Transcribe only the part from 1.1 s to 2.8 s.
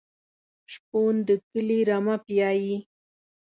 د کلي رمه پیایي.